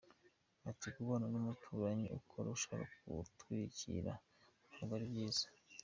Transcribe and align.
Ati 0.69 0.87
“Kubana 0.95 1.27
n’umuturanyi 1.33 2.07
uhora 2.17 2.47
ushaka 2.57 2.85
kugutwikira 3.01 4.11
ntabwo 4.73 4.93
ari 4.97 5.07
byiza. 5.11 5.45